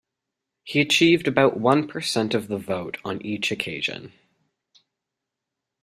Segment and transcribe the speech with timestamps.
[0.63, 4.13] He achieved about one percent of the vote on each occasion.